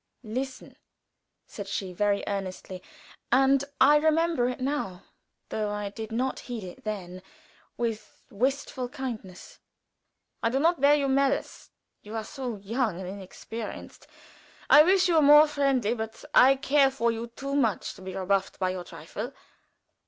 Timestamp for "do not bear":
10.49-11.07